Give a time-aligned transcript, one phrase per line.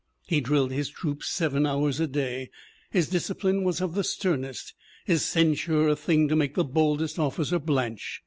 [0.25, 2.49] He drilled his troops seven hours a day.
[2.89, 4.73] His discipline was of the sternest,
[5.05, 8.19] his censure a thing to make the boldest officer blanch.